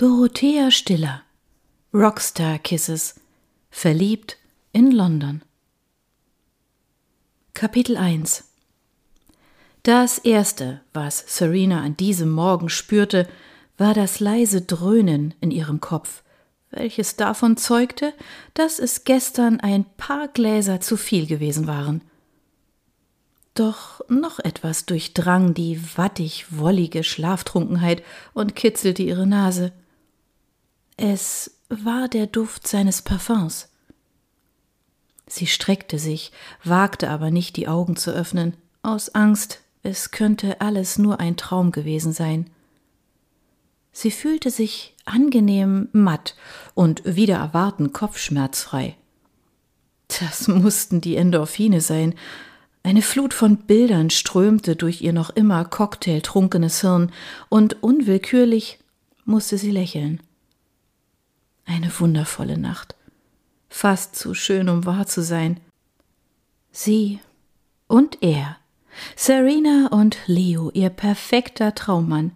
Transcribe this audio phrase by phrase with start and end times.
[0.00, 1.24] Dorothea Stiller.
[1.92, 3.16] Rockstar Kisses.
[3.70, 4.38] Verliebt
[4.72, 5.42] in London.
[7.52, 8.44] Kapitel 1
[9.82, 13.28] Das erste, was Serena an diesem Morgen spürte,
[13.76, 16.22] war das leise Dröhnen in ihrem Kopf,
[16.70, 18.14] welches davon zeugte,
[18.54, 22.00] dass es gestern ein paar Gläser zu viel gewesen waren.
[23.52, 29.72] Doch noch etwas durchdrang die wattig wollige Schlaftrunkenheit und kitzelte ihre Nase.
[31.02, 33.70] Es war der Duft seines Parfums.
[35.26, 36.30] Sie streckte sich,
[36.62, 41.72] wagte aber nicht die Augen zu öffnen, aus Angst, es könnte alles nur ein Traum
[41.72, 42.50] gewesen sein.
[43.92, 46.36] Sie fühlte sich angenehm matt
[46.74, 48.94] und wieder erwarten kopfschmerzfrei.
[50.20, 52.14] Das mussten die Endorphine sein.
[52.82, 57.10] Eine Flut von Bildern strömte durch ihr noch immer cocktailtrunkenes Hirn,
[57.48, 58.80] und unwillkürlich
[59.24, 60.20] musste sie lächeln.
[61.64, 62.94] Eine wundervolle Nacht.
[63.68, 65.60] Fast zu schön, um wahr zu sein.
[66.72, 67.20] Sie
[67.86, 68.56] und er.
[69.16, 72.32] Serena und Leo, ihr perfekter Traummann.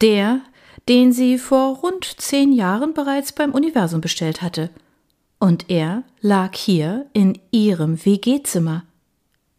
[0.00, 0.40] Der,
[0.88, 4.70] den sie vor rund zehn Jahren bereits beim Universum bestellt hatte.
[5.38, 8.84] Und er lag hier in ihrem WG-Zimmer.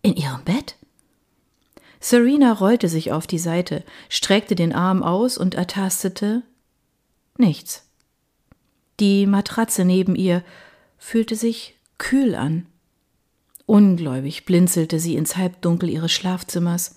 [0.01, 0.75] In ihrem Bett?
[1.99, 6.43] Serena rollte sich auf die Seite, streckte den Arm aus und ertastete
[7.37, 7.84] nichts.
[8.99, 10.43] Die Matratze neben ihr
[10.97, 12.65] fühlte sich kühl an.
[13.65, 16.95] Ungläubig blinzelte sie ins Halbdunkel ihres Schlafzimmers.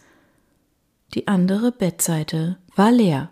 [1.15, 3.31] Die andere Bettseite war leer.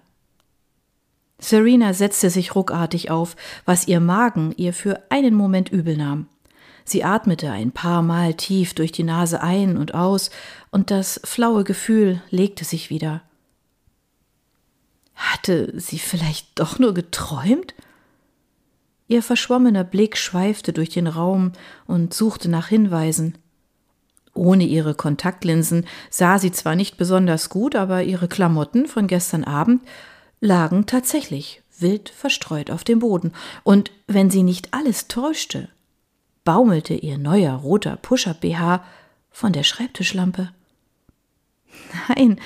[1.38, 3.36] Serena setzte sich ruckartig auf,
[3.66, 6.28] was ihr Magen ihr für einen Moment übel nahm.
[6.84, 10.30] Sie atmete ein paar Mal tief durch die Nase ein und aus,
[10.70, 13.22] und das flaue Gefühl legte sich wieder.
[15.14, 17.74] Hatte sie vielleicht doch nur geträumt?
[19.08, 21.52] Ihr verschwommener Blick schweifte durch den Raum
[21.86, 23.38] und suchte nach Hinweisen.
[24.34, 29.82] Ohne ihre Kontaktlinsen sah sie zwar nicht besonders gut, aber ihre Klamotten von gestern Abend
[30.40, 35.68] lagen tatsächlich wild verstreut auf dem Boden, und wenn sie nicht alles täuschte,
[36.44, 38.84] baumelte ihr neuer roter Push-up-BH
[39.30, 40.50] von der Schreibtischlampe.
[42.08, 42.40] Nein,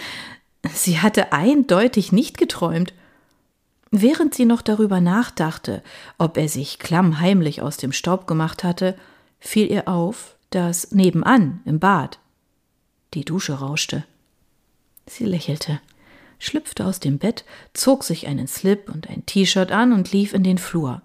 [0.72, 2.92] sie hatte eindeutig nicht geträumt.
[3.90, 5.82] Während sie noch darüber nachdachte,
[6.16, 8.96] ob er sich klammheimlich aus dem Staub gemacht hatte,
[9.40, 12.18] fiel ihr auf, dass nebenan im Bad
[13.14, 14.04] die Dusche rauschte.
[15.06, 15.80] Sie lächelte,
[16.38, 20.44] schlüpfte aus dem Bett, zog sich einen Slip und ein T-Shirt an und lief in
[20.44, 21.02] den Flur.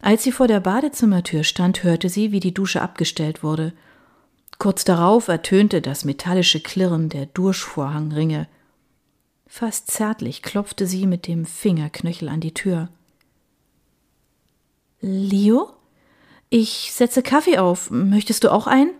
[0.00, 3.72] Als sie vor der Badezimmertür stand, hörte sie, wie die Dusche abgestellt wurde.
[4.58, 8.46] Kurz darauf ertönte das metallische Klirren der Durchvorhangringe.
[9.48, 12.90] Fast zärtlich klopfte sie mit dem Fingerknöchel an die Tür.
[15.00, 15.70] Leo?
[16.50, 17.90] Ich setze Kaffee auf.
[17.90, 18.90] Möchtest du auch einen?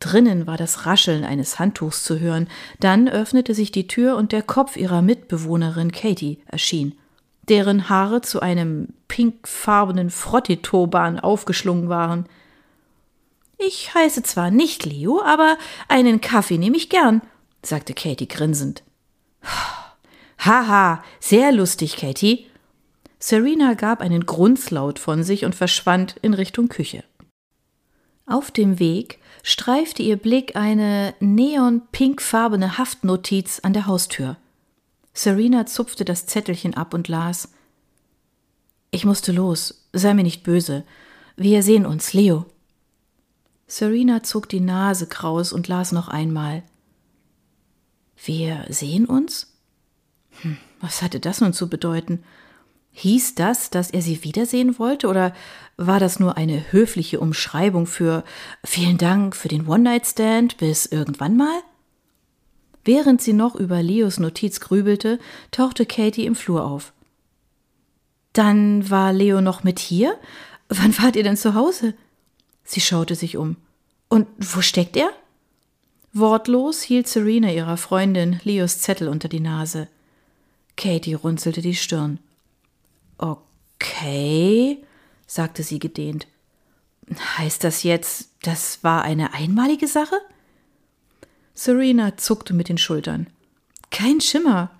[0.00, 2.48] Drinnen war das Rascheln eines Handtuchs zu hören.
[2.78, 6.98] Dann öffnete sich die Tür und der Kopf ihrer Mitbewohnerin Katie erschien,
[7.48, 12.26] deren Haare zu einem pinkfarbenen Frottitoban aufgeschlungen waren.
[13.58, 15.56] Ich heiße zwar nicht Leo, aber
[15.88, 17.22] einen Kaffee nehme ich gern,
[17.62, 18.82] sagte Katie grinsend.
[20.38, 22.46] Haha, sehr lustig, Katie.
[23.18, 27.04] Serena gab einen Grunzlaut von sich und verschwand in Richtung Küche.
[28.26, 34.36] Auf dem Weg streifte ihr Blick eine neon-pinkfarbene Haftnotiz an der Haustür.
[35.14, 37.52] Serena zupfte das Zettelchen ab und las
[38.90, 40.84] Ich musste los, sei mir nicht böse.
[41.36, 42.46] Wir sehen uns, Leo.
[43.66, 46.62] Serena zog die Nase kraus und las noch einmal.
[48.24, 49.52] Wir sehen uns?
[50.42, 52.22] Hm, was hatte das nun zu bedeuten?
[52.92, 55.34] Hieß das, dass er sie wiedersehen wollte, oder
[55.76, 58.22] war das nur eine höfliche Umschreibung für
[58.62, 61.62] vielen Dank für den One-Night-Stand bis irgendwann mal?
[62.84, 65.18] Während sie noch über Leos Notiz grübelte,
[65.50, 66.92] tauchte Katie im Flur auf.
[68.32, 70.18] Dann war Leo noch mit hier?
[70.68, 71.94] Wann wart ihr denn zu Hause?
[72.64, 73.56] Sie schaute sich um.
[74.08, 75.10] Und wo steckt er?
[76.12, 79.88] Wortlos hielt Serena ihrer Freundin Leos Zettel unter die Nase.
[80.76, 82.18] Katie runzelte die Stirn.
[83.16, 84.78] Okay,
[85.26, 86.26] sagte sie gedehnt.
[87.38, 90.16] Heißt das jetzt, das war eine einmalige Sache?
[91.54, 93.26] Serena zuckte mit den Schultern.
[93.90, 94.70] Kein Schimmer.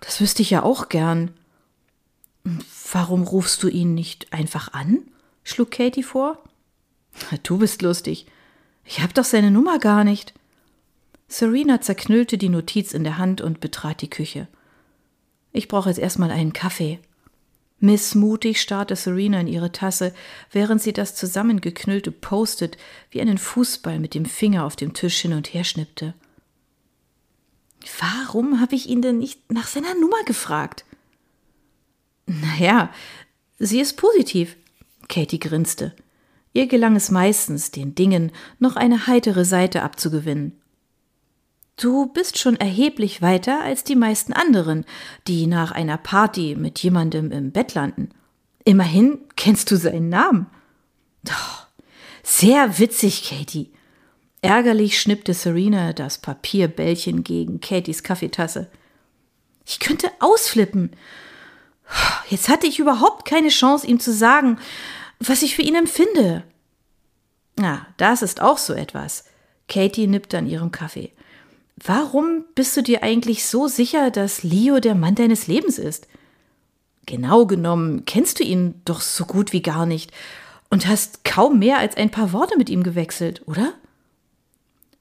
[0.00, 1.32] Das wüsste ich ja auch gern.
[2.92, 4.98] Warum rufst du ihn nicht einfach an?
[5.42, 6.42] schlug Katie vor.
[7.42, 8.26] Du bist lustig.
[8.86, 10.32] Ich hab doch seine Nummer gar nicht.
[11.28, 14.46] Serena zerknüllte die Notiz in der Hand und betrat die Küche.
[15.52, 17.00] Ich brauche jetzt erstmal einen Kaffee.
[17.78, 20.14] Missmutig starrte Serena in ihre Tasse,
[20.50, 22.78] während sie das zusammengeknüllte Post-it
[23.10, 26.14] wie einen Fußball mit dem Finger auf dem Tisch hin und her schnippte.
[28.00, 30.84] Warum habe ich ihn denn nicht nach seiner Nummer gefragt?
[32.26, 32.92] Naja,
[33.58, 34.56] sie ist positiv.
[35.08, 35.94] Katie grinste.
[36.56, 40.58] Ihr gelang es meistens, den Dingen noch eine heitere Seite abzugewinnen.
[41.76, 44.86] Du bist schon erheblich weiter als die meisten anderen,
[45.28, 48.08] die nach einer Party mit jemandem im Bett landen.
[48.64, 50.46] Immerhin kennst du seinen Namen.
[51.24, 51.66] Doch,
[52.22, 53.70] sehr witzig, Katie.
[54.40, 58.70] Ärgerlich schnippte Serena das Papierbällchen gegen Katies Kaffeetasse.
[59.66, 60.92] Ich könnte ausflippen.
[62.30, 64.58] Jetzt hatte ich überhaupt keine Chance, ihm zu sagen,
[65.18, 66.44] was ich für ihn empfinde.
[67.56, 69.24] Na, das ist auch so etwas.
[69.68, 71.12] Katie nippte an ihrem Kaffee.
[71.76, 76.08] Warum bist du dir eigentlich so sicher, dass Leo der Mann deines Lebens ist?
[77.06, 80.12] Genau genommen kennst du ihn doch so gut wie gar nicht
[80.70, 83.74] und hast kaum mehr als ein paar Worte mit ihm gewechselt, oder?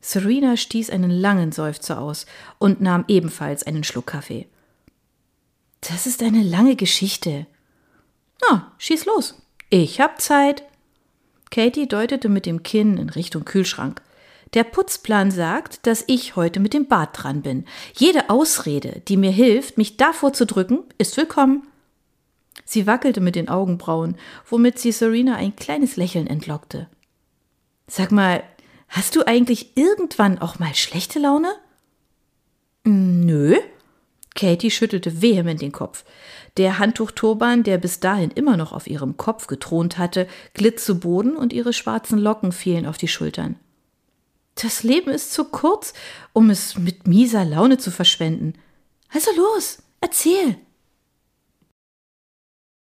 [0.01, 2.27] Serena stieß einen langen Seufzer aus
[2.59, 4.47] und nahm ebenfalls einen Schluck Kaffee.
[5.81, 7.47] Das ist eine lange Geschichte.
[8.47, 9.41] Na, schieß los.
[9.69, 10.63] Ich hab Zeit.
[11.49, 14.01] Katie deutete mit dem Kinn in Richtung Kühlschrank.
[14.53, 17.65] Der Putzplan sagt, dass ich heute mit dem Bad dran bin.
[17.95, 21.67] Jede Ausrede, die mir hilft, mich davor zu drücken, ist willkommen.
[22.63, 24.17] Sie wackelte mit den Augenbrauen,
[24.47, 26.87] womit sie Serena ein kleines Lächeln entlockte.
[27.87, 28.43] Sag mal,
[28.87, 31.51] hast du eigentlich irgendwann auch mal schlechte Laune?
[32.83, 33.57] Nö.
[34.35, 36.03] Katie schüttelte vehement den Kopf.
[36.57, 41.35] Der Handtuchturban, der bis dahin immer noch auf ihrem Kopf gethront hatte, glitt zu Boden
[41.35, 43.57] und ihre schwarzen Locken fielen auf die Schultern.
[44.55, 45.93] Das Leben ist zu kurz,
[46.31, 48.53] um es mit mieser Laune zu verschwenden.
[49.09, 50.57] Also los, erzähl.